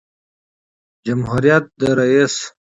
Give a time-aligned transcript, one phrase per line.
[1.05, 2.35] جمهوریت د رئیس